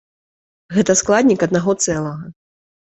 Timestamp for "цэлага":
1.87-2.37